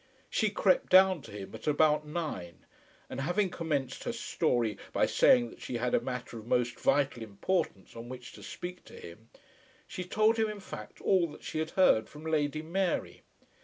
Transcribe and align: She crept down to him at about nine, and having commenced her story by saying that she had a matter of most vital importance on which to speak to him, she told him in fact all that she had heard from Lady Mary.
She 0.31 0.49
crept 0.49 0.89
down 0.89 1.21
to 1.21 1.31
him 1.31 1.53
at 1.53 1.67
about 1.67 2.07
nine, 2.07 2.65
and 3.07 3.21
having 3.21 3.51
commenced 3.51 4.03
her 4.05 4.11
story 4.11 4.79
by 4.91 5.05
saying 5.05 5.51
that 5.51 5.61
she 5.61 5.77
had 5.77 5.93
a 5.93 5.99
matter 6.01 6.39
of 6.39 6.47
most 6.47 6.79
vital 6.79 7.21
importance 7.21 7.95
on 7.95 8.09
which 8.09 8.31
to 8.31 8.41
speak 8.41 8.83
to 8.85 8.93
him, 8.99 9.29
she 9.85 10.03
told 10.03 10.37
him 10.39 10.49
in 10.49 10.59
fact 10.59 11.01
all 11.01 11.27
that 11.27 11.43
she 11.43 11.59
had 11.59 11.69
heard 11.77 12.09
from 12.09 12.25
Lady 12.25 12.63
Mary. 12.63 13.21